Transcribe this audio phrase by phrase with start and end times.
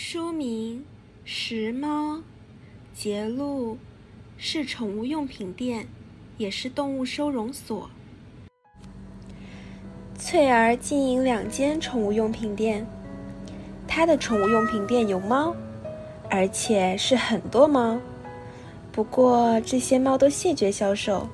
[0.00, 0.84] 书名：
[1.24, 2.22] 时髦。
[2.94, 3.76] 杰路
[4.36, 5.88] 是宠物用品店，
[6.36, 7.90] 也是动物收容所。
[10.16, 12.86] 翠儿经营两间宠物用品店，
[13.88, 15.52] 她的宠物用品店有猫，
[16.30, 17.98] 而且是很多猫。
[18.92, 21.28] 不过这些猫都谢绝销售。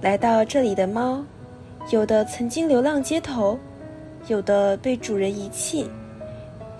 [0.00, 1.24] 来到这里的猫，
[1.92, 3.56] 有的曾经流浪街头，
[4.26, 5.88] 有的被主人遗弃，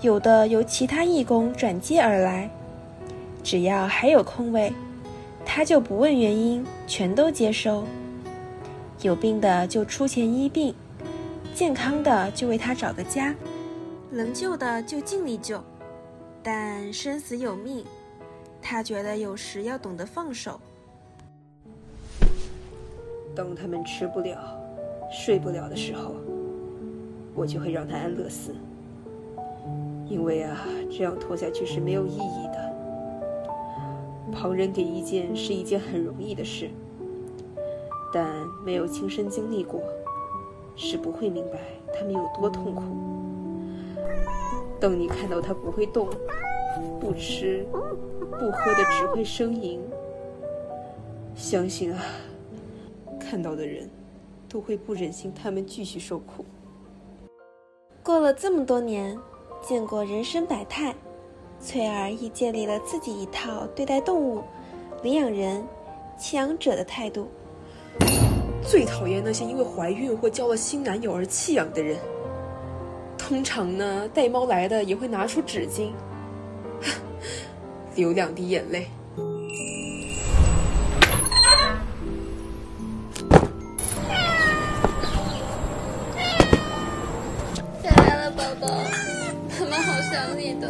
[0.01, 2.51] 有的由其他义工转接而来。
[3.43, 4.73] 只要还有空位，
[5.45, 7.85] 他就不问原因，全都接收。
[9.03, 10.75] 有病的就出钱医病，
[11.55, 13.35] 健康的就为他找个家，
[14.11, 15.63] 能救的就尽力救。
[16.43, 17.85] 但生死有命，
[18.63, 20.59] 他觉得有时要懂得放手。
[23.35, 24.39] 当他们吃不了、
[25.11, 26.15] 睡不了的时候，
[27.35, 28.55] 我就会让他安乐死。
[30.07, 32.75] 因为啊，这样拖下去是没有意义的。
[34.33, 36.69] 旁人给意见是一件很容易的事，
[38.13, 38.27] 但
[38.65, 39.81] 没有亲身经历过，
[40.75, 41.59] 是不会明白
[41.95, 42.83] 他们有多痛苦。
[44.81, 46.09] 当你看到他不会动、
[47.01, 49.81] 不吃、不喝的只会呻吟，
[51.35, 52.03] 相信啊，
[53.19, 53.89] 看到的人
[54.49, 56.45] 都会不忍心他们继续受苦。
[58.03, 59.19] 过了这么多年，
[59.67, 60.95] 见过人生百态。
[61.61, 64.43] 翠儿亦建立了自己一套对待动物、
[65.03, 65.67] 领养人、
[66.19, 67.29] 弃养者的态度。
[68.63, 71.99] 最讨厌那些因为怀孕或交了新男友而弃养的人。
[73.17, 75.91] 通常呢，带猫来的也会拿出纸巾，
[77.97, 78.89] 流两滴眼泪。
[89.95, 90.69] 好想你的。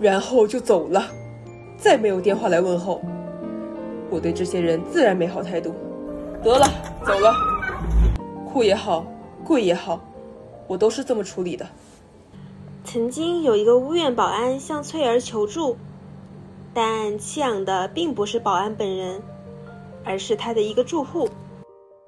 [0.00, 1.06] 然后就走了，
[1.78, 3.00] 再没有电话来问候。
[4.10, 5.72] 我对这些人自然没好态度。
[6.42, 6.66] 得了，
[7.06, 7.32] 走了。
[8.52, 9.06] 酷也好，
[9.44, 10.00] 贵也好，
[10.66, 11.64] 我都是这么处理的。
[12.84, 15.76] 曾经有一个屋院保安向翠儿求助，
[16.74, 19.22] 但弃养的并不是保安本人，
[20.04, 21.28] 而是他的一个住户。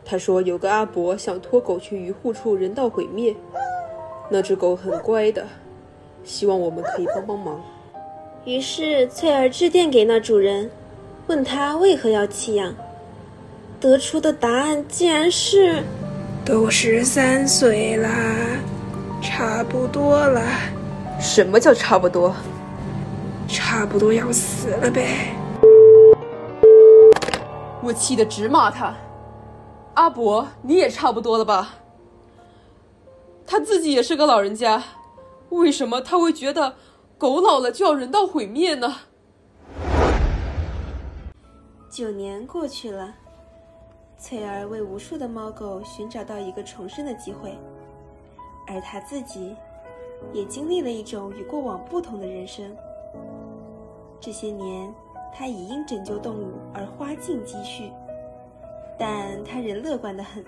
[0.05, 3.35] 他说有个阿伯想拖狗去渔护处人道毁灭，
[4.31, 5.47] 那只狗很乖的，
[6.23, 7.61] 希望我们可以帮帮忙。
[8.45, 10.71] 于是翠儿致电给那主人，
[11.27, 12.75] 问他为何要弃养，
[13.81, 15.83] 得出的答案竟然是：
[16.45, 18.11] 都十三岁啦，
[19.23, 20.43] 差不多了。
[21.19, 22.35] 什么叫差不多？
[23.49, 25.35] 差不多要死了呗！
[27.83, 28.95] 我气得直骂他
[29.95, 31.75] ：“阿伯，你也差不多了吧？
[33.51, 34.85] 他自己也是个老人家，
[35.49, 36.75] 为什么他会觉得？”
[37.17, 38.95] 狗老了就要人道毁灭呢？
[41.91, 43.13] 九年过去了，
[44.17, 47.59] 翠儿为无数的猫狗寻找到一个重生的机会，
[48.69, 49.57] 而她自己
[50.33, 52.73] 也经历了一种与过往不同的人生。
[54.21, 54.95] 这些年，
[55.35, 57.91] 她已因拯救动物而花尽积蓄，
[58.97, 60.45] 但她仍乐观的很。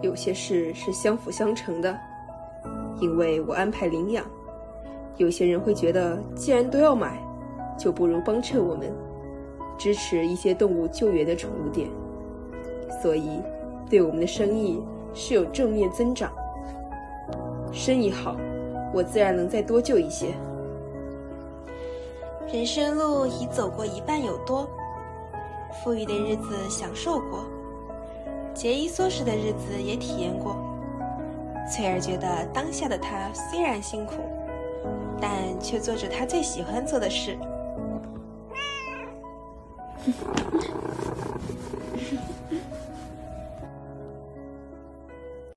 [0.00, 1.98] 有些事是相辅相成的，
[3.00, 4.24] 因为我安排领养。
[5.16, 7.18] 有些人会觉得，既然都要买，
[7.76, 8.92] 就不如帮衬我们，
[9.76, 11.88] 支持一些动物救援的宠物店，
[13.02, 13.40] 所以
[13.90, 14.80] 对我们的生意
[15.14, 16.30] 是有正面增长。
[17.72, 18.36] 生意好，
[18.94, 20.28] 我自然能再多救一些。
[22.52, 24.68] 人生路已走过一半有多，
[25.82, 27.44] 富裕的日子享受过，
[28.58, 30.56] 节衣缩食的日子也体验过。
[31.70, 34.14] 翠儿觉得当下的她虽然辛苦。
[35.20, 35.30] 但
[35.60, 37.36] 却做着她最喜欢做的事。